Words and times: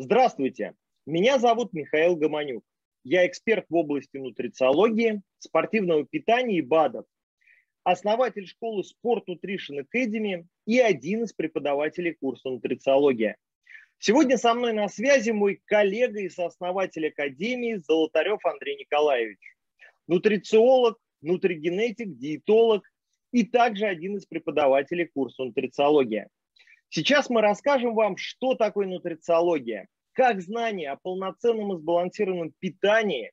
Здравствуйте, 0.00 0.74
меня 1.06 1.40
зовут 1.40 1.72
Михаил 1.72 2.14
Гомонюк. 2.14 2.62
Я 3.02 3.26
эксперт 3.26 3.66
в 3.68 3.74
области 3.74 4.16
нутрициологии, 4.16 5.22
спортивного 5.40 6.06
питания 6.06 6.58
и 6.58 6.62
БАДов, 6.62 7.04
основатель 7.82 8.46
школы 8.46 8.84
Sport 8.84 9.24
Nutrition 9.28 9.84
Academy 9.84 10.44
и 10.66 10.78
один 10.78 11.24
из 11.24 11.32
преподавателей 11.32 12.14
курса 12.14 12.48
нутрициология. 12.48 13.38
Сегодня 13.98 14.38
со 14.38 14.54
мной 14.54 14.72
на 14.72 14.86
связи 14.86 15.32
мой 15.32 15.60
коллега 15.64 16.20
и 16.20 16.28
сооснователь 16.28 17.08
Академии 17.08 17.82
Золотарев 17.84 18.38
Андрей 18.46 18.76
Николаевич. 18.76 19.40
Нутрициолог, 20.06 20.96
нутригенетик, 21.22 22.16
диетолог 22.16 22.88
и 23.32 23.44
также 23.44 23.86
один 23.86 24.18
из 24.18 24.26
преподавателей 24.26 25.06
курса 25.06 25.42
нутрициология. 25.42 26.28
Сейчас 26.90 27.28
мы 27.28 27.42
расскажем 27.42 27.94
вам, 27.94 28.16
что 28.16 28.54
такое 28.54 28.86
нутрициология, 28.86 29.88
как 30.18 30.42
знания 30.42 30.90
о 30.90 30.96
полноценном 30.96 31.74
и 31.74 31.78
сбалансированном 31.78 32.52
питании 32.58 33.30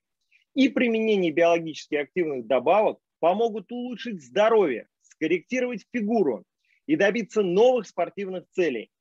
и 0.53 0.69
применении 0.69 1.31
биологически 1.31 1.95
активных 1.95 2.45
добавок 2.45 2.99
помогут 3.19 3.71
улучшить 3.71 4.23
здоровье, 4.23 4.87
скорректировать 5.01 5.83
фигуру 5.91 6.43
и 6.85 6.95
добиться 6.95 7.41
новых 7.41 7.87
спортивных 7.87 8.43
целей. 8.51 8.91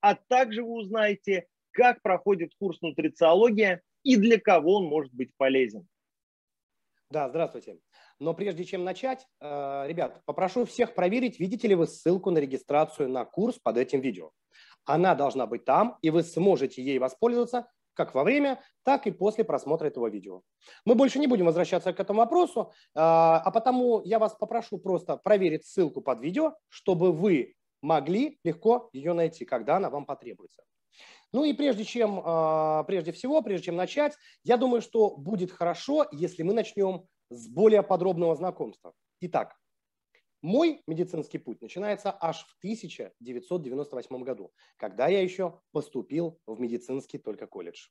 А 0.00 0.14
также 0.14 0.62
вы 0.62 0.70
узнаете, 0.78 1.46
как 1.72 2.00
проходит 2.00 2.52
курс 2.58 2.80
нутрициология 2.80 3.82
и 4.02 4.16
для 4.16 4.40
кого 4.40 4.76
он 4.76 4.86
может 4.86 5.12
быть 5.12 5.30
полезен. 5.36 5.86
Да, 7.10 7.28
здравствуйте. 7.28 7.80
Но 8.18 8.32
прежде 8.32 8.64
чем 8.64 8.82
начать, 8.82 9.26
э, 9.42 9.84
ребят, 9.86 10.22
попрошу 10.24 10.64
всех 10.64 10.94
проверить, 10.94 11.38
видите 11.38 11.68
ли 11.68 11.74
вы 11.74 11.86
ссылку 11.86 12.30
на 12.30 12.38
регистрацию 12.38 13.10
на 13.10 13.26
курс 13.26 13.58
под 13.58 13.76
этим 13.76 14.00
видео. 14.00 14.32
Она 14.86 15.14
должна 15.14 15.46
быть 15.46 15.64
там, 15.64 15.98
и 16.00 16.10
вы 16.10 16.22
сможете 16.22 16.82
ей 16.82 16.98
воспользоваться 16.98 17.68
как 17.96 18.14
во 18.14 18.24
время, 18.24 18.62
так 18.84 19.06
и 19.06 19.10
после 19.10 19.42
просмотра 19.42 19.86
этого 19.86 20.08
видео. 20.08 20.42
Мы 20.84 20.94
больше 20.94 21.18
не 21.18 21.26
будем 21.26 21.46
возвращаться 21.46 21.92
к 21.92 21.98
этому 21.98 22.20
вопросу, 22.20 22.70
э, 22.70 22.90
а 22.94 23.50
потому 23.50 24.02
я 24.04 24.18
вас 24.18 24.34
попрошу 24.34 24.78
просто 24.78 25.16
проверить 25.16 25.64
ссылку 25.66 26.02
под 26.02 26.20
видео, 26.20 26.54
чтобы 26.68 27.10
вы 27.10 27.54
могли 27.82 28.38
легко 28.44 28.90
ее 28.92 29.14
найти, 29.14 29.44
когда 29.44 29.76
она 29.76 29.90
вам 29.90 30.04
потребуется. 30.04 30.62
Ну 31.32 31.44
и 31.44 31.52
прежде 31.52 31.84
чем, 31.84 32.20
э, 32.20 32.84
прежде 32.86 33.12
всего, 33.12 33.42
прежде 33.42 33.66
чем 33.66 33.76
начать, 33.76 34.14
я 34.44 34.56
думаю, 34.56 34.82
что 34.82 35.16
будет 35.16 35.50
хорошо, 35.50 36.06
если 36.12 36.42
мы 36.42 36.52
начнем 36.52 37.06
с 37.30 37.48
более 37.48 37.82
подробного 37.82 38.36
знакомства. 38.36 38.92
Итак, 39.20 39.56
мой 40.46 40.82
медицинский 40.86 41.38
путь 41.38 41.60
начинается 41.60 42.16
аж 42.20 42.46
в 42.46 42.56
1998 42.58 44.22
году, 44.22 44.52
когда 44.76 45.08
я 45.08 45.20
еще 45.20 45.60
поступил 45.72 46.38
в 46.46 46.60
медицинский 46.60 47.18
только 47.18 47.46
колледж. 47.48 47.88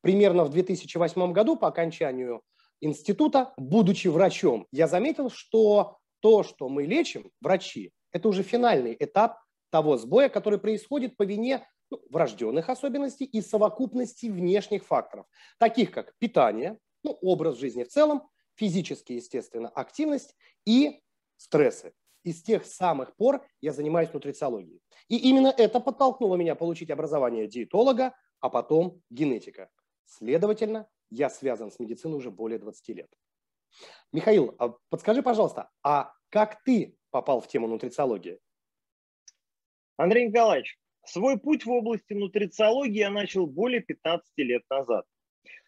Примерно 0.00 0.44
в 0.44 0.48
2008 0.48 1.32
году 1.32 1.56
по 1.56 1.68
окончанию 1.68 2.42
института, 2.80 3.52
будучи 3.58 4.08
врачом, 4.08 4.66
я 4.72 4.88
заметил, 4.88 5.30
что 5.30 5.98
то, 6.20 6.42
что 6.42 6.68
мы 6.70 6.84
лечим, 6.84 7.30
врачи, 7.40 7.92
это 8.12 8.28
уже 8.28 8.42
финальный 8.42 8.96
этап 8.98 9.38
того 9.70 9.98
сбоя, 9.98 10.30
который 10.30 10.58
происходит 10.58 11.18
по 11.18 11.22
вине 11.22 11.68
ну, 11.90 12.00
врожденных 12.08 12.70
особенностей 12.70 13.26
и 13.26 13.42
совокупности 13.42 14.26
внешних 14.26 14.84
факторов, 14.86 15.26
таких 15.58 15.90
как 15.90 16.14
питание, 16.18 16.78
ну, 17.04 17.12
образ 17.20 17.58
жизни 17.58 17.84
в 17.84 17.88
целом, 17.88 18.22
физически, 18.54 19.12
естественно, 19.12 19.68
активность 19.68 20.34
и 20.64 21.02
стрессы. 21.40 21.92
И 22.22 22.32
с 22.32 22.42
тех 22.42 22.66
самых 22.66 23.16
пор 23.16 23.46
я 23.62 23.72
занимаюсь 23.72 24.12
нутрициологией. 24.12 24.82
И 25.08 25.16
именно 25.16 25.48
это 25.48 25.80
подтолкнуло 25.80 26.36
меня 26.36 26.54
получить 26.54 26.90
образование 26.90 27.48
диетолога, 27.48 28.14
а 28.40 28.50
потом 28.50 29.00
генетика. 29.08 29.70
Следовательно, 30.04 30.86
я 31.08 31.30
связан 31.30 31.70
с 31.70 31.78
медициной 31.78 32.18
уже 32.18 32.30
более 32.30 32.58
20 32.58 32.88
лет. 32.90 33.10
Михаил, 34.12 34.54
а 34.58 34.74
подскажи, 34.90 35.22
пожалуйста, 35.22 35.70
а 35.82 36.12
как 36.28 36.62
ты 36.62 36.96
попал 37.10 37.40
в 37.40 37.48
тему 37.48 37.68
нутрициологии? 37.68 38.38
Андрей 39.96 40.28
Николаевич, 40.28 40.78
свой 41.06 41.38
путь 41.38 41.64
в 41.64 41.70
области 41.70 42.12
нутрициологии 42.12 42.98
я 42.98 43.10
начал 43.10 43.46
более 43.46 43.80
15 43.80 44.28
лет 44.38 44.62
назад. 44.68 45.06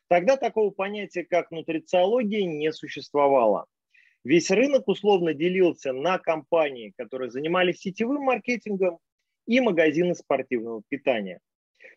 Тогда 0.09 0.37
такого 0.37 0.71
понятия, 0.71 1.25
как 1.25 1.51
нутрициология, 1.51 2.45
не 2.45 2.73
существовало. 2.73 3.67
Весь 4.25 4.51
рынок 4.51 4.87
условно 4.89 5.35
делился 5.35 5.93
на 5.93 6.19
компании, 6.19 6.93
которые 6.97 7.31
занимались 7.31 7.81
сетевым 7.81 8.23
маркетингом, 8.23 8.99
и 9.47 9.61
магазины 9.61 10.15
спортивного 10.15 10.83
питания. 10.89 11.41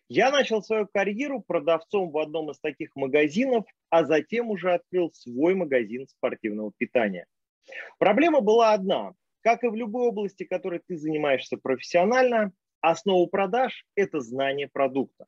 Я 0.07 0.31
начал 0.31 0.61
свою 0.61 0.87
карьеру 0.87 1.43
продавцом 1.45 2.11
в 2.11 2.17
одном 2.17 2.51
из 2.51 2.59
таких 2.59 2.89
магазинов, 2.95 3.65
а 3.89 4.05
затем 4.05 4.49
уже 4.49 4.73
открыл 4.73 5.11
свой 5.13 5.55
магазин 5.55 6.07
спортивного 6.07 6.71
питания. 6.77 7.25
Проблема 7.97 8.41
была 8.41 8.73
одна. 8.73 9.13
Как 9.41 9.63
и 9.63 9.67
в 9.67 9.75
любой 9.75 10.07
области, 10.07 10.43
которой 10.43 10.81
ты 10.85 10.97
занимаешься 10.97 11.57
профессионально, 11.57 12.51
основа 12.81 13.27
продаж– 13.27 13.85
это 13.95 14.19
знание 14.19 14.67
продукта. 14.71 15.25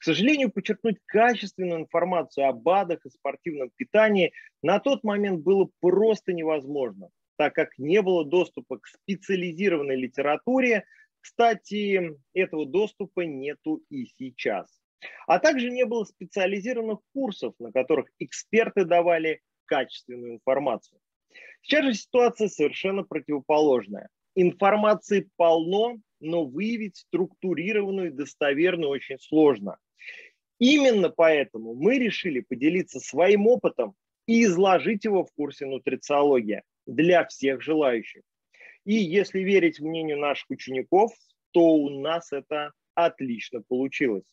К 0.00 0.04
сожалению, 0.04 0.50
подчеркнуть 0.50 0.96
качественную 1.04 1.80
информацию 1.80 2.48
о 2.48 2.54
БАДах 2.54 3.04
и 3.04 3.10
спортивном 3.10 3.70
питании 3.76 4.32
на 4.62 4.80
тот 4.80 5.04
момент 5.04 5.42
было 5.42 5.68
просто 5.80 6.32
невозможно, 6.32 7.10
так 7.36 7.54
как 7.54 7.78
не 7.78 8.00
было 8.00 8.24
доступа 8.24 8.78
к 8.78 8.86
специализированной 8.86 9.96
литературе. 9.96 10.84
Кстати, 11.20 12.16
этого 12.32 12.64
доступа 12.64 13.26
нету 13.26 13.82
и 13.90 14.06
сейчас. 14.06 14.74
А 15.26 15.38
также 15.38 15.70
не 15.70 15.84
было 15.84 16.04
специализированных 16.04 17.00
курсов, 17.12 17.52
на 17.58 17.70
которых 17.70 18.06
эксперты 18.18 18.86
давали 18.86 19.42
качественную 19.66 20.36
информацию. 20.36 20.98
Сейчас 21.60 21.84
же 21.84 21.92
ситуация 21.92 22.48
совершенно 22.48 23.02
противоположная. 23.02 24.08
Информации 24.34 25.28
полно, 25.36 25.98
но 26.20 26.46
выявить 26.46 26.96
структурированную 26.96 28.08
и 28.08 28.14
достоверную 28.14 28.88
очень 28.88 29.18
сложно. 29.18 29.76
Именно 30.60 31.08
поэтому 31.08 31.74
мы 31.74 31.98
решили 31.98 32.40
поделиться 32.40 33.00
своим 33.00 33.46
опытом 33.46 33.94
и 34.26 34.44
изложить 34.44 35.04
его 35.04 35.24
в 35.24 35.32
курсе 35.32 35.64
нутрициология 35.64 36.62
для 36.86 37.26
всех 37.26 37.62
желающих. 37.62 38.22
И 38.84 38.94
если 38.94 39.40
верить 39.40 39.80
мнению 39.80 40.18
наших 40.18 40.50
учеников, 40.50 41.12
то 41.52 41.60
у 41.62 41.88
нас 41.88 42.30
это 42.30 42.72
отлично 42.94 43.62
получилось. 43.66 44.26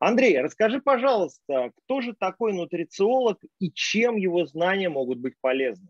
Андрей, 0.00 0.40
расскажи, 0.40 0.80
пожалуйста, 0.80 1.70
кто 1.76 2.00
же 2.00 2.14
такой 2.14 2.54
нутрициолог 2.54 3.38
и 3.58 3.70
чем 3.70 4.16
его 4.16 4.46
знания 4.46 4.88
могут 4.88 5.18
быть 5.18 5.34
полезны? 5.40 5.88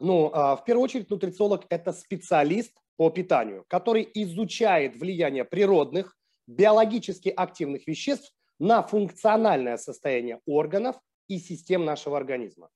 Ну, 0.00 0.30
а, 0.32 0.56
в 0.56 0.64
первую 0.64 0.84
очередь, 0.84 1.08
нутрициолог– 1.08 1.66
это 1.70 1.92
специалист 1.92 2.76
по 2.96 3.10
питанию, 3.10 3.64
который 3.68 4.08
изучает 4.14 4.96
влияние 4.96 5.44
природных, 5.44 6.16
биологически 6.46 7.28
активных 7.28 7.86
веществ 7.86 8.32
на 8.58 8.82
функциональное 8.82 9.76
состояние 9.76 10.40
органов 10.46 10.96
и 11.28 11.38
систем 11.38 11.84
нашего 11.84 12.16
организма. 12.16 12.70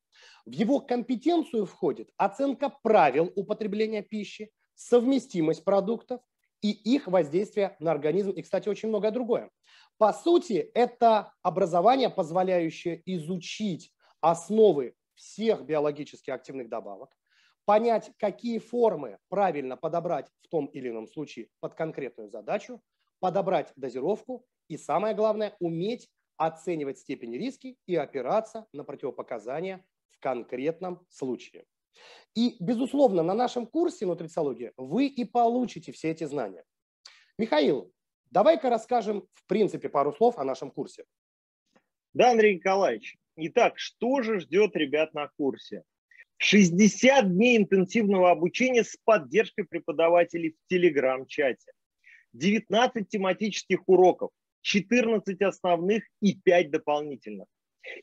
В 0.44 0.52
его 0.52 0.80
компетенцию 0.80 1.66
входит 1.66 2.10
оценка 2.16 2.72
правил 2.82 3.32
употребления 3.36 4.02
пищи, 4.02 4.50
совместимость 4.74 5.64
продуктов 5.64 6.20
и 6.62 6.70
их 6.70 7.06
воздействие 7.06 7.76
на 7.78 7.90
организм, 7.90 8.30
и, 8.30 8.42
кстати, 8.42 8.68
очень 8.68 8.88
многое 8.88 9.10
другое. 9.10 9.50
По 9.98 10.12
сути, 10.12 10.70
это 10.74 11.32
образование, 11.42 12.10
позволяющее 12.10 13.02
изучить 13.06 13.92
основы 14.20 14.94
всех 15.14 15.64
биологически 15.64 16.30
активных 16.30 16.68
добавок, 16.68 17.14
понять, 17.66 18.10
какие 18.18 18.58
формы 18.58 19.18
правильно 19.28 19.76
подобрать 19.76 20.28
в 20.42 20.48
том 20.48 20.66
или 20.66 20.88
ином 20.88 21.06
случае 21.06 21.48
под 21.60 21.74
конкретную 21.74 22.30
задачу, 22.30 22.82
подобрать 23.20 23.72
дозировку 23.76 24.44
и, 24.68 24.76
самое 24.76 25.14
главное, 25.14 25.56
уметь 25.60 26.08
оценивать 26.36 26.98
степень 26.98 27.36
риски 27.36 27.76
и 27.86 27.94
опираться 27.96 28.66
на 28.72 28.82
противопоказания 28.82 29.84
в 30.10 30.20
конкретном 30.20 31.06
случае. 31.10 31.64
И, 32.34 32.56
безусловно, 32.60 33.22
на 33.22 33.34
нашем 33.34 33.66
курсе 33.66 34.06
нутрициологии 34.06 34.72
вы 34.76 35.06
и 35.06 35.24
получите 35.24 35.92
все 35.92 36.10
эти 36.10 36.24
знания. 36.24 36.64
Михаил, 37.38 37.92
давай-ка 38.30 38.70
расскажем 38.70 39.26
в 39.34 39.46
принципе 39.46 39.88
пару 39.88 40.12
слов 40.12 40.38
о 40.38 40.44
нашем 40.44 40.70
курсе. 40.70 41.04
Да, 42.14 42.30
Андрей 42.30 42.56
Николаевич. 42.56 43.16
Итак, 43.36 43.78
что 43.78 44.22
же 44.22 44.40
ждет 44.40 44.76
ребят 44.76 45.14
на 45.14 45.28
курсе? 45.36 45.84
60 46.38 47.28
дней 47.34 47.58
интенсивного 47.58 48.30
обучения 48.30 48.82
с 48.82 48.96
поддержкой 49.04 49.64
преподавателей 49.64 50.52
в 50.52 50.68
Телеграм-чате. 50.68 51.72
19 52.32 53.08
тематических 53.08 53.88
уроков, 53.88 54.30
14 54.62 55.40
основных 55.42 56.04
и 56.20 56.34
5 56.34 56.70
дополнительных. 56.70 57.46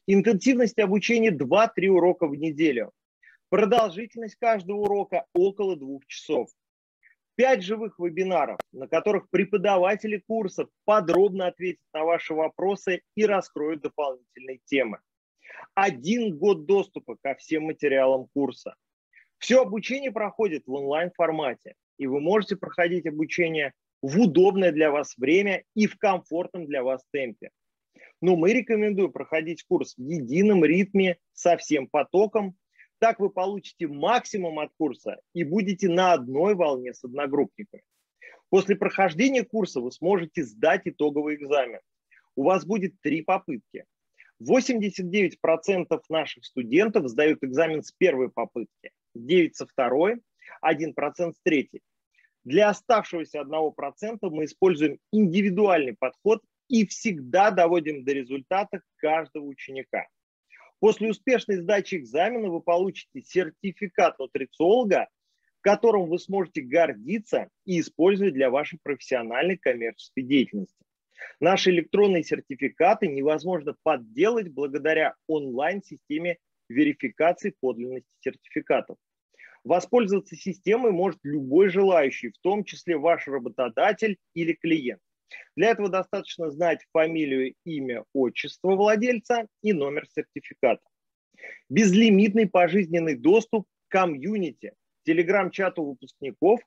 Интенсивность 0.08 0.80
обучения 0.80 1.32
2-3 1.32 1.88
урока 1.88 2.28
в 2.28 2.36
неделю. 2.36 2.92
Продолжительность 3.50 4.36
каждого 4.36 4.78
урока 4.78 5.26
около 5.34 5.76
двух 5.78 6.06
часов. 6.08 6.50
Пять 7.36 7.64
живых 7.64 8.00
вебинаров, 8.00 8.58
на 8.72 8.88
которых 8.88 9.30
преподаватели 9.30 10.24
курсов 10.28 10.70
подробно 10.86 11.48
ответят 11.48 11.84
на 11.94 12.04
ваши 12.04 12.34
вопросы 12.34 13.02
и 13.16 13.26
раскроют 13.26 13.82
дополнительные 13.82 14.60
темы. 14.66 15.00
Один 15.76 16.36
год 16.36 16.66
доступа 16.66 17.16
ко 17.22 17.36
всем 17.36 17.66
материалам 17.66 18.28
курса. 18.34 18.76
Все 19.38 19.62
обучение 19.62 20.12
проходит 20.12 20.66
в 20.66 20.74
онлайн-формате, 20.74 21.76
и 22.00 22.08
вы 22.08 22.20
можете 22.20 22.56
проходить 22.56 23.06
обучение 23.06 23.74
в 24.02 24.20
удобное 24.20 24.72
для 24.72 24.92
вас 24.92 25.18
время 25.18 25.64
и 25.76 25.88
в 25.88 25.98
комфортном 25.98 26.66
для 26.66 26.84
вас 26.84 27.04
темпе. 27.12 27.50
Но 28.22 28.36
мы 28.36 28.54
рекомендуем 28.54 29.12
проходить 29.12 29.64
курс 29.64 29.96
в 29.96 30.02
едином 30.02 30.66
ритме 30.66 31.18
со 31.34 31.58
всем 31.58 31.88
потоком. 31.88 32.56
Так 33.00 33.20
вы 33.20 33.30
получите 33.30 33.88
максимум 33.88 34.60
от 34.60 34.72
курса 34.78 35.20
и 35.34 35.44
будете 35.44 35.88
на 35.88 36.14
одной 36.14 36.56
волне 36.56 36.94
с 36.94 37.04
одногруппниками. 37.04 37.84
После 38.50 38.76
прохождения 38.76 39.44
курса 39.44 39.82
вы 39.82 39.92
сможете 39.92 40.44
сдать 40.44 40.84
итоговый 40.86 41.36
экзамен. 41.36 41.80
У 42.36 42.44
вас 42.44 42.66
будет 42.66 42.94
три 43.02 43.22
попытки. 43.22 43.86
89% 44.42 46.02
наших 46.10 46.46
студентов 46.46 47.08
сдают 47.08 47.44
экзамен 47.44 47.84
с 47.84 47.92
первой 47.92 48.30
попытки, 48.30 48.92
9 49.16 49.56
со 49.56 49.66
второй, 49.66 50.22
1% 50.64 51.34
с 51.34 51.42
третьей. 51.44 51.82
Для 52.48 52.70
оставшегося 52.70 53.42
1% 53.42 54.20
мы 54.22 54.46
используем 54.46 55.00
индивидуальный 55.12 55.98
подход 56.00 56.42
и 56.70 56.88
всегда 56.88 57.52
доводим 57.52 58.06
до 58.06 58.14
результата 58.14 58.80
каждого 58.96 59.44
ученика. 59.44 60.08
После 60.80 61.10
успешной 61.10 61.58
сдачи 61.58 61.96
экзамена 61.96 62.48
вы 62.48 62.62
получите 62.62 63.22
сертификат 63.22 64.18
нутрициолога, 64.18 65.10
которым 65.60 66.08
вы 66.08 66.20
сможете 66.20 66.62
гордиться 66.62 67.50
и 67.66 67.82
использовать 67.82 68.34
для 68.34 68.50
вашей 68.50 68.80
профессиональной 68.82 69.58
коммерческой 69.58 70.22
деятельности. 70.22 70.86
Наши 71.42 71.72
электронные 71.72 72.24
сертификаты 72.24 73.08
невозможно 73.08 73.76
подделать 73.84 74.54
благодаря 74.54 75.16
онлайн-системе 75.28 76.38
верификации 76.70 77.54
подлинности 77.60 78.08
сертификатов. 78.22 78.96
Воспользоваться 79.68 80.38
системой 80.38 80.94
может 80.94 81.20
любой 81.24 81.68
желающий, 81.68 82.30
в 82.30 82.38
том 82.38 82.64
числе 82.64 82.98
ваш 82.98 83.28
работодатель 83.28 84.18
или 84.34 84.54
клиент. 84.54 85.02
Для 85.58 85.72
этого 85.72 85.90
достаточно 85.90 86.50
знать 86.52 86.86
фамилию, 86.94 87.54
имя, 87.66 88.06
отчество 88.14 88.78
владельца 88.78 89.46
и 89.62 89.74
номер 89.74 90.06
сертификата. 90.08 90.82
Безлимитный 91.68 92.48
пожизненный 92.48 93.16
доступ 93.16 93.66
к 93.66 93.92
комьюнити, 93.92 94.72
телеграм-чату 95.04 95.84
выпускников, 95.84 96.62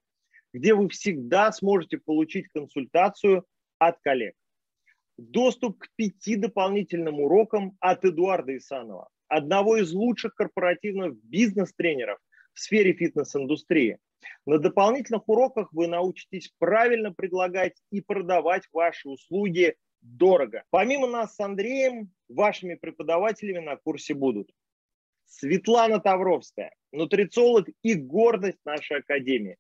где 0.53 0.75
вы 0.75 0.91
всегда 0.91 1.51
сможете 1.53 1.97
получить 1.97 2.49
консультацию 2.49 3.47
от 3.79 3.99
коллег. 4.03 4.35
Доступ 5.17 5.79
к 5.79 5.89
пяти 5.97 6.37
дополнительным 6.37 7.21
урокам 7.21 7.79
от 7.81 8.05
Эдуарда 8.05 8.59
Исанова, 8.59 9.09
одного 9.29 9.79
из 9.79 9.91
лучших 9.91 10.35
корпоративных 10.35 11.15
бизнес-тренеров 11.25 12.19
в 12.61 12.63
сфере 12.63 12.93
фитнес-индустрии. 12.93 13.97
На 14.45 14.59
дополнительных 14.59 15.27
уроках 15.31 15.73
вы 15.73 15.87
научитесь 15.87 16.53
правильно 16.59 17.11
предлагать 17.11 17.81
и 17.91 18.03
продавать 18.03 18.65
ваши 18.71 19.09
услуги 19.09 19.77
дорого. 20.03 20.65
Помимо 20.69 21.07
нас 21.07 21.35
с 21.35 21.41
Андреем, 21.41 22.13
вашими 22.29 22.75
преподавателями 22.75 23.61
на 23.65 23.77
курсе 23.77 24.13
будут 24.13 24.51
Светлана 25.25 26.01
Тавровская, 26.01 26.75
нутрициолог 26.93 27.67
и 27.83 27.95
гордость 27.95 28.61
нашей 28.67 28.99
академии. 28.99 29.57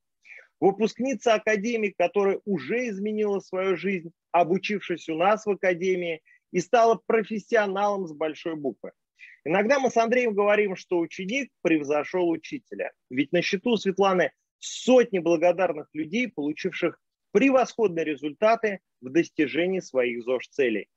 Выпускница 0.60 1.32
академии, 1.32 1.94
которая 1.96 2.42
уже 2.44 2.88
изменила 2.88 3.40
свою 3.40 3.78
жизнь, 3.78 4.12
обучившись 4.30 5.08
у 5.08 5.14
нас 5.14 5.46
в 5.46 5.50
академии 5.50 6.20
и 6.52 6.60
стала 6.60 7.00
профессионалом 7.06 8.06
с 8.06 8.12
большой 8.12 8.56
буквы. 8.56 8.92
Иногда 9.44 9.78
мы 9.78 9.90
с 9.90 9.96
Андреем 9.96 10.34
говорим, 10.34 10.76
что 10.76 10.98
ученик 10.98 11.50
превзошел 11.62 12.28
учителя. 12.28 12.92
Ведь 13.08 13.32
на 13.32 13.42
счету 13.42 13.76
Светланы 13.76 14.32
сотни 14.58 15.18
благодарных 15.18 15.88
людей, 15.92 16.28
получивших 16.28 17.00
превосходные 17.32 18.04
результаты 18.04 18.80
в 19.00 19.10
достижении 19.10 19.80
своих 19.80 20.22
ЗОЖ-целей. 20.24 20.88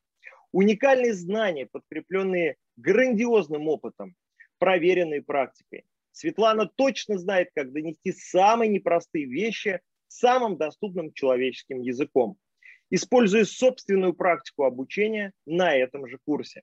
Уникальные 0.52 1.14
знания, 1.14 1.68
подкрепленные 1.72 2.58
грандиозным 2.76 3.68
опытом, 3.68 4.16
проверенной 4.60 5.22
практикой. 5.22 5.86
Светлана 6.12 6.68
точно 6.68 7.18
знает, 7.18 7.50
как 7.56 7.72
донести 7.72 8.12
самые 8.12 8.70
непростые 8.70 9.26
вещи 9.26 9.82
самым 10.08 10.58
доступным 10.58 11.12
человеческим 11.12 11.82
языком, 11.82 12.38
используя 12.92 13.46
собственную 13.46 14.14
практику 14.14 14.66
обучения 14.66 15.34
на 15.46 15.76
этом 15.76 16.08
же 16.08 16.20
курсе. 16.24 16.62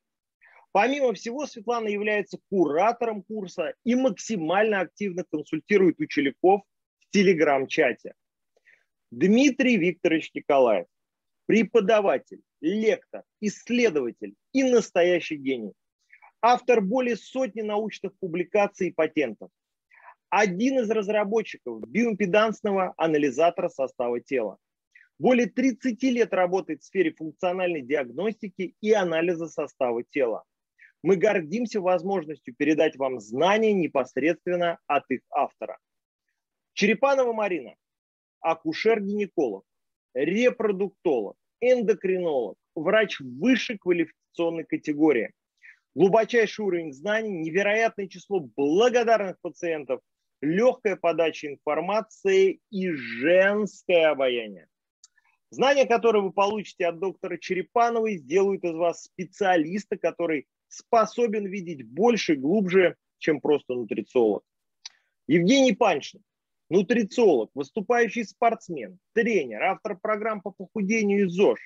Помимо 0.73 1.13
всего, 1.15 1.47
Светлана 1.47 1.89
является 1.89 2.39
куратором 2.49 3.23
курса 3.23 3.75
и 3.85 3.97
максимально 3.97 4.81
активно 4.81 5.25
консультирует 5.25 5.99
учеников 5.99 6.63
в 7.01 7.11
телеграм-чате. 7.11 8.15
Дмитрий 9.11 9.77
Викторович 9.77 10.31
Николаев, 10.35 10.87
преподаватель, 11.47 12.43
лектор, 12.61 13.25
исследователь 13.41 14.37
и 14.53 14.63
настоящий 14.63 15.37
гений. 15.37 15.73
Автор 16.41 16.81
более 16.81 17.17
сотни 17.17 17.63
научных 17.63 18.17
публикаций 18.21 18.89
и 18.89 18.93
патентов. 18.93 19.51
Один 20.29 20.79
из 20.79 20.89
разработчиков 20.89 21.83
биоимпедансного 21.89 22.95
анализатора 22.97 23.69
состава 23.69 24.21
тела. 24.21 24.59
Более 25.19 25.49
30 25.49 26.01
лет 26.05 26.33
работает 26.33 26.83
в 26.83 26.87
сфере 26.87 27.13
функциональной 27.13 27.83
диагностики 27.83 28.77
и 28.81 28.93
анализа 28.93 29.49
состава 29.49 30.05
тела. 30.05 30.45
Мы 31.03 31.17
гордимся 31.17 31.81
возможностью 31.81 32.55
передать 32.55 32.97
вам 32.97 33.21
знания 33.21 33.73
непосредственно 33.73 34.79
от 34.87 35.11
их 35.11 35.21
автора. 35.31 35.79
Черепанова 36.75 37.33
Марина, 37.33 37.75
акушер-гинеколог, 38.41 39.65
репродуктолог, 40.15 41.37
эндокринолог, 41.61 42.57
врач 42.75 43.19
высшей 43.21 43.79
квалификационной 43.79 44.65
категории. 44.65 45.33
Глубочайший 45.95 46.65
уровень 46.65 46.93
знаний, 46.93 47.31
невероятное 47.31 48.07
число 48.07 48.41
благодарных 48.41 49.37
пациентов, 49.41 50.01
легкая 50.41 50.97
подача 50.97 51.49
информации 51.49 52.61
и 52.71 52.91
женское 52.91 54.11
обаяние. 54.11 54.70
Знания, 55.51 55.87
которые 55.87 56.23
вы 56.23 56.33
получите 56.33 56.87
от 56.87 57.01
доктора 57.01 57.37
Черепановой, 57.37 58.19
сделают 58.19 58.63
из 58.65 58.75
вас 58.75 59.05
специалиста, 59.05 59.99
который 59.99 60.47
способен 60.69 61.47
видеть 61.47 61.85
больше, 61.85 62.37
глубже, 62.37 62.97
чем 63.19 63.41
просто 63.41 63.75
нутрициолог. 63.75 64.45
Евгений 65.27 65.73
Панчин, 65.73 66.23
нутрициолог, 66.69 67.51
выступающий 67.55 68.25
спортсмен, 68.25 68.99
тренер, 69.13 69.63
автор 69.65 69.99
программ 69.99 70.41
по 70.41 70.53
похудению 70.53 71.25
и 71.25 71.29
ЗОЖ. 71.29 71.59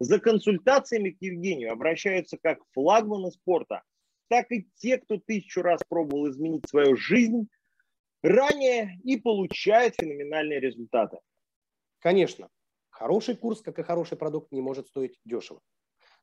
За 0.00 0.18
консультациями 0.18 1.10
к 1.10 1.18
Евгению 1.20 1.72
обращаются 1.72 2.38
как 2.42 2.58
флагманы 2.72 3.30
спорта, 3.30 3.82
так 4.28 4.50
и 4.50 4.68
те, 4.74 4.98
кто 4.98 5.18
тысячу 5.18 5.62
раз 5.62 5.80
пробовал 5.88 6.28
изменить 6.28 6.68
свою 6.68 6.96
жизнь 6.96 7.48
ранее 8.22 8.98
и 9.04 9.16
получают 9.16 9.94
феноменальные 9.94 10.60
результаты. 10.60 11.18
Конечно, 12.00 12.48
хороший 12.98 13.36
курс, 13.36 13.62
как 13.62 13.78
и 13.78 13.82
хороший 13.82 14.18
продукт, 14.18 14.50
не 14.50 14.60
может 14.60 14.88
стоить 14.88 15.18
дешево. 15.24 15.60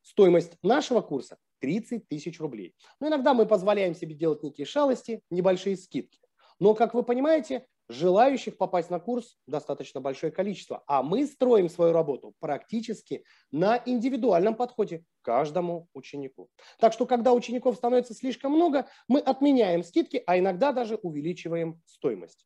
Стоимость 0.01 0.58
нашего 0.62 1.01
курса 1.01 1.38
30 1.60 2.08
тысяч 2.08 2.39
рублей. 2.39 2.75
Но 3.00 3.08
иногда 3.08 3.34
мы 3.34 3.46
позволяем 3.46 3.96
себе 3.96 4.13
делать 4.13 4.44
некие 4.44 4.65
шалости, 4.65 5.22
небольшие 5.32 5.77
скидки. 5.77 6.20
Но, 6.60 6.75
как 6.75 6.94
вы 6.94 7.03
понимаете, 7.03 7.65
желающих 7.89 8.58
попасть 8.58 8.89
на 8.89 9.00
курс 9.00 9.38
достаточно 9.48 10.01
большое 10.01 10.32
количество. 10.32 10.84
А 10.86 11.01
мы 11.01 11.25
строим 11.25 11.70
свою 11.70 11.94
работу 11.94 12.34
практически 12.39 13.24
на 13.51 13.82
индивидуальном 13.86 14.55
подходе 14.55 15.00
к 15.00 15.25
каждому 15.25 15.88
ученику. 15.94 16.50
Так 16.79 16.94
что, 16.94 17.05
когда 17.05 17.34
учеников 17.34 17.75
становится 17.77 18.13
слишком 18.13 18.51
много, 18.51 18.88
мы 19.08 19.20
отменяем 19.20 19.84
скидки, 19.84 20.22
а 20.27 20.38
иногда 20.38 20.72
даже 20.72 20.96
увеличиваем 20.96 21.82
стоимость. 21.86 22.46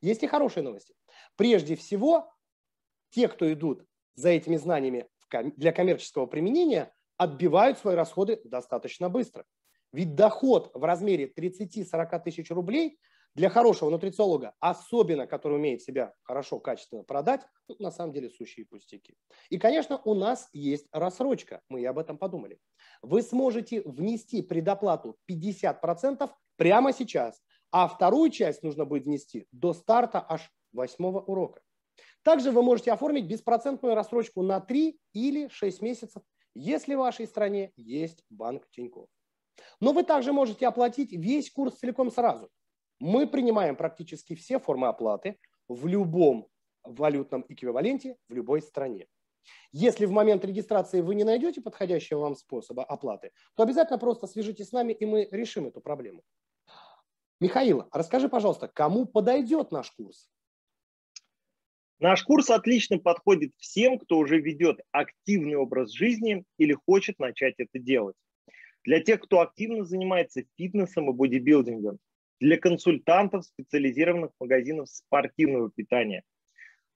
Есть 0.00 0.22
и 0.22 0.26
хорошие 0.26 0.64
новости. 0.64 0.94
Прежде 1.36 1.76
всего, 1.76 2.32
те, 3.10 3.28
кто 3.28 3.52
идут 3.52 3.84
за 4.14 4.30
этими 4.30 4.56
знаниями 4.56 5.06
для 5.56 5.72
коммерческого 5.72 6.26
применения, 6.26 6.92
отбивают 7.16 7.78
свои 7.78 7.94
расходы 7.94 8.40
достаточно 8.44 9.08
быстро. 9.08 9.44
Ведь 9.92 10.14
доход 10.14 10.70
в 10.74 10.84
размере 10.84 11.26
30-40 11.26 12.22
тысяч 12.22 12.50
рублей 12.50 12.98
для 13.34 13.48
хорошего 13.48 13.90
нутрициолога, 13.90 14.54
особенно 14.58 15.26
который 15.26 15.56
умеет 15.56 15.82
себя 15.82 16.14
хорошо, 16.22 16.58
качественно 16.58 17.04
продать, 17.04 17.42
ну, 17.68 17.76
на 17.78 17.90
самом 17.90 18.12
деле 18.12 18.30
сущие 18.30 18.66
пустяки. 18.66 19.14
И, 19.50 19.58
конечно, 19.58 20.00
у 20.04 20.14
нас 20.14 20.48
есть 20.52 20.86
рассрочка, 20.92 21.60
мы 21.68 21.80
и 21.80 21.84
об 21.84 21.98
этом 21.98 22.18
подумали. 22.18 22.58
Вы 23.02 23.22
сможете 23.22 23.82
внести 23.82 24.42
предоплату 24.42 25.16
50% 25.30 26.30
прямо 26.56 26.92
сейчас, 26.92 27.40
а 27.70 27.86
вторую 27.86 28.30
часть 28.30 28.62
нужно 28.62 28.84
будет 28.84 29.04
внести 29.04 29.46
до 29.52 29.74
старта 29.74 30.24
аж 30.28 30.50
восьмого 30.72 31.20
урока. 31.20 31.60
Также 32.22 32.50
вы 32.50 32.62
можете 32.62 32.92
оформить 32.92 33.26
беспроцентную 33.26 33.94
рассрочку 33.94 34.42
на 34.42 34.60
3 34.60 34.98
или 35.12 35.48
6 35.48 35.82
месяцев, 35.82 36.22
если 36.54 36.94
в 36.94 36.98
вашей 36.98 37.26
стране 37.26 37.72
есть 37.76 38.22
банк 38.28 38.68
Тинькофф. 38.70 39.08
Но 39.80 39.92
вы 39.92 40.02
также 40.02 40.32
можете 40.32 40.66
оплатить 40.66 41.12
весь 41.12 41.50
курс 41.50 41.76
целиком 41.78 42.10
сразу. 42.10 42.50
Мы 42.98 43.26
принимаем 43.26 43.76
практически 43.76 44.34
все 44.34 44.58
формы 44.58 44.88
оплаты 44.88 45.38
в 45.68 45.86
любом 45.86 46.48
валютном 46.82 47.44
эквиваленте 47.48 48.16
в 48.28 48.34
любой 48.34 48.62
стране. 48.62 49.06
Если 49.72 50.04
в 50.04 50.10
момент 50.10 50.44
регистрации 50.44 51.00
вы 51.00 51.14
не 51.14 51.24
найдете 51.24 51.60
подходящего 51.60 52.20
вам 52.20 52.34
способа 52.36 52.84
оплаты, 52.84 53.32
то 53.54 53.62
обязательно 53.62 53.98
просто 53.98 54.26
свяжитесь 54.26 54.68
с 54.68 54.72
нами, 54.72 54.92
и 54.92 55.06
мы 55.06 55.28
решим 55.30 55.66
эту 55.66 55.80
проблему. 55.80 56.22
Михаил, 57.40 57.84
расскажи, 57.92 58.28
пожалуйста, 58.28 58.68
кому 58.68 59.06
подойдет 59.06 59.72
наш 59.72 59.90
курс? 59.92 60.28
Наш 62.00 62.22
курс 62.22 62.48
отлично 62.48 62.98
подходит 62.98 63.52
всем, 63.58 63.98
кто 63.98 64.16
уже 64.16 64.40
ведет 64.40 64.80
активный 64.90 65.56
образ 65.56 65.92
жизни 65.92 66.44
или 66.56 66.72
хочет 66.72 67.18
начать 67.18 67.56
это 67.58 67.78
делать. 67.78 68.16
Для 68.84 69.00
тех, 69.00 69.20
кто 69.20 69.40
активно 69.40 69.84
занимается 69.84 70.44
фитнесом 70.56 71.10
и 71.10 71.12
бодибилдингом, 71.12 71.98
для 72.40 72.56
консультантов 72.56 73.44
специализированных 73.44 74.30
магазинов 74.40 74.88
спортивного 74.88 75.70
питания, 75.70 76.22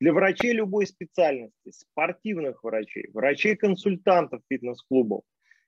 для 0.01 0.15
врачей 0.15 0.53
любой 0.53 0.87
специальности, 0.87 1.71
спортивных 1.71 2.65
врачей, 2.65 3.11
врачей-консультантов 3.13 4.41
фитнес-клубов, 4.49 5.23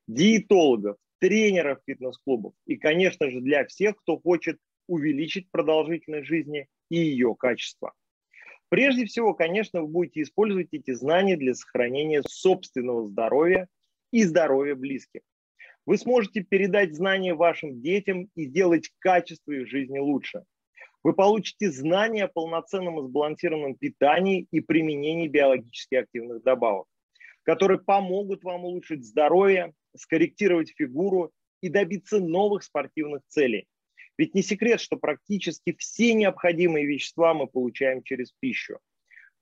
диетологов, 0.06 0.96
тренеров 1.18 1.80
фитнес-клубов 1.84 2.54
и, 2.64 2.76
конечно 2.76 3.30
же, 3.30 3.42
для 3.42 3.66
всех, 3.66 3.96
кто 3.98 4.18
хочет 4.18 4.58
увеличить 4.86 5.50
продолжительность 5.50 6.26
жизни 6.26 6.68
и 6.88 6.96
ее 6.96 7.34
качество. 7.38 7.92
Прежде 8.68 9.04
всего, 9.04 9.32
конечно, 9.32 9.82
вы 9.82 9.88
будете 9.88 10.22
использовать 10.22 10.68
эти 10.72 10.92
знания 10.92 11.36
для 11.36 11.54
сохранения 11.54 12.22
собственного 12.26 13.06
здоровья 13.06 13.68
и 14.10 14.24
здоровья 14.24 14.74
близких. 14.74 15.20
Вы 15.84 15.98
сможете 15.98 16.42
передать 16.42 16.94
знания 16.94 17.34
вашим 17.34 17.80
детям 17.80 18.28
и 18.34 18.46
сделать 18.46 18.90
качество 18.98 19.52
их 19.52 19.68
жизни 19.68 20.00
лучше. 20.00 20.42
Вы 21.04 21.12
получите 21.12 21.70
знания 21.70 22.24
о 22.24 22.28
полноценном 22.28 22.98
и 22.98 23.04
сбалансированном 23.04 23.76
питании 23.76 24.48
и 24.50 24.60
применении 24.60 25.28
биологически 25.28 25.94
активных 25.94 26.42
добавок, 26.42 26.88
которые 27.44 27.78
помогут 27.78 28.42
вам 28.42 28.64
улучшить 28.64 29.04
здоровье, 29.04 29.72
скорректировать 29.96 30.74
фигуру 30.76 31.30
и 31.60 31.68
добиться 31.68 32.18
новых 32.18 32.64
спортивных 32.64 33.22
целей. 33.28 33.68
Ведь 34.18 34.34
не 34.34 34.42
секрет, 34.42 34.80
что 34.80 34.96
практически 34.96 35.74
все 35.78 36.14
необходимые 36.14 36.86
вещества 36.86 37.34
мы 37.34 37.46
получаем 37.46 38.02
через 38.02 38.32
пищу. 38.40 38.78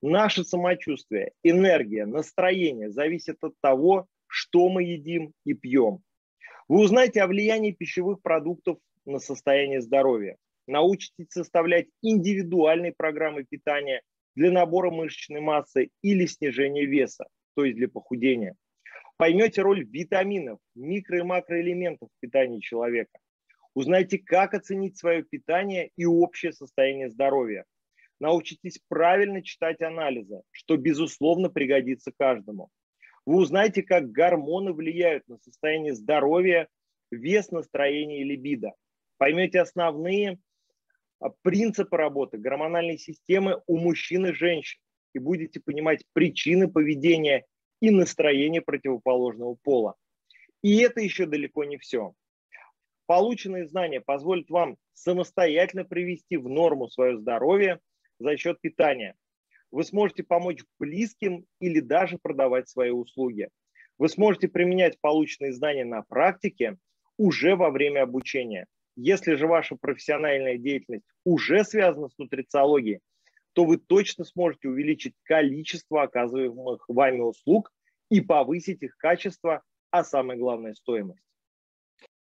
Наше 0.02 0.44
самочувствие, 0.44 1.32
энергия, 1.42 2.06
настроение 2.06 2.90
зависят 2.90 3.38
от 3.42 3.54
того, 3.60 4.06
что 4.26 4.68
мы 4.68 4.82
едим 4.82 5.32
и 5.44 5.54
пьем. 5.54 6.00
Вы 6.68 6.80
узнаете 6.80 7.22
о 7.22 7.26
влиянии 7.26 7.72
пищевых 7.72 8.20
продуктов 8.20 8.78
на 9.04 9.18
состояние 9.18 9.80
здоровья. 9.80 10.36
Научитесь 10.66 11.26
составлять 11.30 11.86
индивидуальные 12.02 12.94
программы 12.96 13.44
питания 13.44 14.02
для 14.34 14.50
набора 14.50 14.90
мышечной 14.90 15.40
массы 15.40 15.90
или 16.02 16.26
снижения 16.26 16.86
веса, 16.86 17.26
то 17.54 17.64
есть 17.64 17.76
для 17.76 17.88
похудения. 17.88 18.56
Поймете 19.16 19.62
роль 19.62 19.84
витаминов, 19.84 20.58
микро- 20.76 21.18
и 21.18 21.22
макроэлементов 21.22 22.08
в 22.08 22.20
питании 22.20 22.60
человека. 22.60 23.18
Узнайте, 23.74 24.18
как 24.18 24.54
оценить 24.54 24.96
свое 24.96 25.24
питание 25.24 25.90
и 25.96 26.06
общее 26.06 26.52
состояние 26.52 27.10
здоровья. 27.10 27.64
Научитесь 28.20 28.78
правильно 28.88 29.42
читать 29.42 29.82
анализы, 29.82 30.42
что, 30.52 30.76
безусловно, 30.76 31.50
пригодится 31.50 32.12
каждому. 32.16 32.70
Вы 33.26 33.38
узнаете, 33.38 33.82
как 33.82 34.12
гормоны 34.12 34.72
влияют 34.72 35.26
на 35.28 35.38
состояние 35.38 35.94
здоровья, 35.94 36.68
вес, 37.10 37.50
настроение 37.50 38.20
и 38.20 38.24
либидо. 38.24 38.72
Поймете 39.18 39.60
основные 39.60 40.38
а, 41.20 41.30
принципы 41.42 41.96
работы 41.96 42.38
гормональной 42.38 42.98
системы 42.98 43.60
у 43.66 43.78
мужчин 43.78 44.26
и 44.26 44.32
женщин 44.32 44.80
и 45.14 45.18
будете 45.18 45.60
понимать 45.60 46.04
причины 46.12 46.70
поведения 46.70 47.44
и 47.80 47.90
настроения 47.90 48.60
противоположного 48.60 49.56
пола. 49.62 49.94
И 50.62 50.78
это 50.78 51.00
еще 51.00 51.26
далеко 51.26 51.64
не 51.64 51.78
все. 51.78 52.14
Полученные 53.06 53.66
знания 53.68 54.00
позволят 54.00 54.48
вам 54.48 54.76
самостоятельно 54.94 55.84
привести 55.84 56.36
в 56.36 56.48
норму 56.48 56.88
свое 56.88 57.18
здоровье 57.18 57.80
за 58.18 58.36
счет 58.36 58.60
питания. 58.60 59.14
Вы 59.70 59.84
сможете 59.84 60.22
помочь 60.22 60.62
близким 60.78 61.44
или 61.60 61.80
даже 61.80 62.16
продавать 62.16 62.68
свои 62.68 62.90
услуги. 62.90 63.48
Вы 63.98 64.08
сможете 64.08 64.48
применять 64.48 64.98
полученные 65.00 65.52
знания 65.52 65.84
на 65.84 66.02
практике 66.02 66.78
уже 67.18 67.56
во 67.56 67.70
время 67.70 68.02
обучения. 68.02 68.66
Если 68.96 69.34
же 69.34 69.46
ваша 69.46 69.76
профессиональная 69.76 70.56
деятельность 70.56 71.04
уже 71.24 71.64
связана 71.64 72.08
с 72.08 72.16
нутрициологией, 72.16 73.00
то 73.52 73.64
вы 73.64 73.76
точно 73.76 74.24
сможете 74.24 74.68
увеличить 74.68 75.14
количество 75.24 76.02
оказываемых 76.02 76.84
вами 76.88 77.20
услуг 77.20 77.72
и 78.10 78.20
повысить 78.20 78.82
их 78.82 78.96
качество, 78.96 79.62
а 79.90 80.04
самое 80.04 80.38
главное 80.38 80.74
стоимость. 80.74 81.22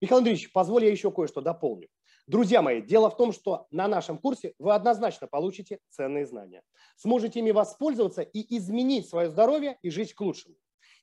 Михаил 0.01 0.19
Андреевич, 0.19 0.51
позволь 0.51 0.85
я 0.85 0.91
еще 0.91 1.11
кое-что 1.11 1.41
дополню. 1.41 1.87
Друзья 2.25 2.61
мои, 2.61 2.81
дело 2.81 3.09
в 3.09 3.17
том, 3.17 3.33
что 3.33 3.67
на 3.69 3.87
нашем 3.87 4.17
курсе 4.17 4.53
вы 4.57 4.73
однозначно 4.73 5.27
получите 5.27 5.79
ценные 5.89 6.25
знания. 6.25 6.61
Сможете 6.95 7.39
ими 7.39 7.51
воспользоваться 7.51 8.21
и 8.21 8.57
изменить 8.57 9.09
свое 9.09 9.29
здоровье 9.29 9.77
и 9.81 9.89
жить 9.89 10.13
к 10.13 10.21
лучшему. 10.21 10.55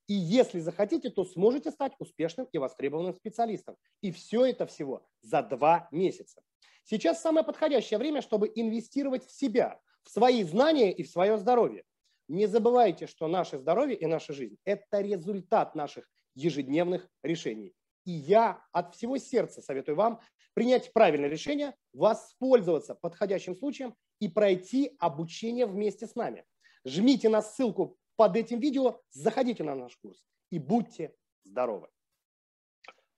И 0.06 0.14
если 0.14 0.60
захотите, 0.60 1.10
то 1.10 1.24
сможете 1.24 1.70
стать 1.70 1.92
успешным 1.98 2.48
и 2.52 2.58
востребованным 2.58 3.14
специалистом. 3.14 3.76
И 4.00 4.10
все 4.10 4.46
это 4.46 4.66
всего 4.66 5.06
за 5.20 5.42
два 5.42 5.88
месяца. 5.92 6.42
Сейчас 6.84 7.20
самое 7.20 7.44
подходящее 7.44 7.98
время, 7.98 8.22
чтобы 8.22 8.50
инвестировать 8.54 9.24
в 9.24 9.30
себя, 9.30 9.78
в 10.02 10.10
свои 10.10 10.42
знания 10.42 10.90
и 10.90 11.02
в 11.02 11.10
свое 11.10 11.38
здоровье. 11.38 11.84
Не 12.28 12.46
забывайте, 12.46 13.06
что 13.06 13.28
наше 13.28 13.58
здоровье 13.58 13.96
и 13.96 14.06
наша 14.06 14.32
жизнь– 14.32 14.56
это 14.64 15.00
результат 15.00 15.74
наших 15.74 16.08
ежедневных 16.34 17.08
решений. 17.22 17.74
И 18.04 18.12
я 18.12 18.64
от 18.72 18.94
всего 18.94 19.18
сердца 19.18 19.62
советую 19.62 19.96
вам 19.96 20.20
принять 20.54 20.92
правильное 20.92 21.28
решение, 21.28 21.74
воспользоваться 21.92 22.94
подходящим 22.94 23.54
случаем 23.54 23.94
и 24.18 24.28
пройти 24.28 24.96
обучение 24.98 25.66
вместе 25.66 26.06
с 26.06 26.14
нами. 26.14 26.44
Жмите 26.84 27.28
на 27.28 27.42
ссылку 27.42 27.98
под 28.16 28.36
этим 28.36 28.60
видео, 28.60 29.00
заходите 29.10 29.64
на 29.64 29.74
наш 29.74 29.96
курс 29.96 30.26
и 30.50 30.58
будьте 30.58 31.14
здоровы. 31.44 31.88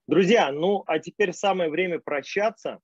Друзья, 0.07 0.53
ну 0.53 0.83
а 0.87 0.99
теперь 0.99 1.33
самое 1.33 1.71
время 1.71 2.01
прощаться. 2.01 2.81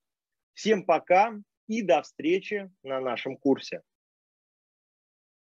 Всем 0.55 0.85
пока 0.85 1.35
и 1.67 1.83
до 1.83 2.03
встречи 2.03 2.71
на 2.83 3.01
нашем 3.01 3.37
курсе. 3.37 3.83